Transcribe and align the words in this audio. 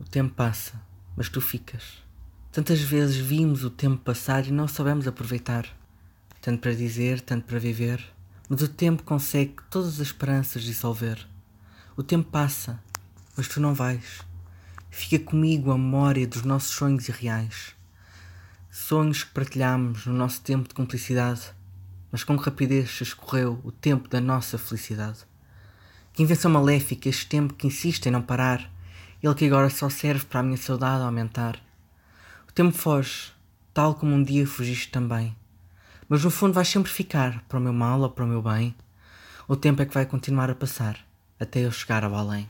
O 0.00 0.04
tempo 0.04 0.34
passa, 0.34 0.80
mas 1.14 1.28
tu 1.28 1.42
ficas. 1.42 2.02
Tantas 2.50 2.80
vezes 2.80 3.16
vimos 3.16 3.64
o 3.64 3.70
tempo 3.70 3.98
passar 3.98 4.46
e 4.46 4.50
não 4.50 4.66
sabemos 4.66 5.06
aproveitar. 5.06 5.66
Tanto 6.40 6.62
para 6.62 6.74
dizer, 6.74 7.20
tanto 7.20 7.44
para 7.44 7.58
viver, 7.58 8.02
mas 8.48 8.62
o 8.62 8.68
tempo 8.68 9.02
consegue 9.02 9.56
todas 9.68 10.00
as 10.00 10.06
esperanças 10.06 10.62
dissolver. 10.62 11.28
O 11.96 12.02
tempo 12.02 12.30
passa, 12.30 12.82
mas 13.36 13.46
tu 13.46 13.60
não 13.60 13.74
vais. 13.74 14.22
Fica 14.90 15.22
comigo 15.22 15.70
a 15.70 15.76
memória 15.76 16.26
dos 16.26 16.42
nossos 16.42 16.74
sonhos 16.74 17.08
irreais. 17.08 17.76
Sonhos 18.70 19.22
que 19.22 19.34
partilhámos 19.34 20.06
no 20.06 20.14
nosso 20.14 20.40
tempo 20.40 20.66
de 20.66 20.74
cumplicidade, 20.74 21.52
mas 22.10 22.24
com 22.24 22.36
rapidez 22.36 23.00
escorreu 23.02 23.60
o 23.62 23.70
tempo 23.70 24.08
da 24.08 24.20
nossa 24.20 24.56
felicidade. 24.56 25.18
Que 26.14 26.22
invenção 26.22 26.50
maléfica 26.50 27.08
este 27.08 27.26
tempo 27.26 27.52
que 27.52 27.66
insiste 27.66 28.06
em 28.06 28.10
não 28.10 28.22
parar, 28.22 28.68
ele 29.22 29.34
que 29.34 29.46
agora 29.46 29.70
só 29.70 29.88
serve 29.88 30.24
para 30.24 30.40
a 30.40 30.42
minha 30.42 30.56
saudade 30.56 31.02
aumentar. 31.02 31.58
O 32.48 32.52
tempo 32.52 32.76
foge, 32.76 33.32
tal 33.72 33.94
como 33.94 34.14
um 34.14 34.22
dia 34.22 34.46
fugiste 34.46 34.90
também, 34.90 35.36
mas 36.08 36.24
no 36.24 36.30
fundo 36.30 36.54
vais 36.54 36.68
sempre 36.68 36.90
ficar, 36.90 37.42
para 37.48 37.58
o 37.58 37.62
meu 37.62 37.72
mal 37.72 38.00
ou 38.00 38.10
para 38.10 38.24
o 38.24 38.28
meu 38.28 38.42
bem. 38.42 38.74
O 39.46 39.56
tempo 39.56 39.82
é 39.82 39.86
que 39.86 39.94
vai 39.94 40.06
continuar 40.06 40.50
a 40.50 40.54
passar, 40.54 40.98
até 41.38 41.64
eu 41.64 41.72
chegar 41.72 42.04
ao 42.04 42.14
além. 42.14 42.48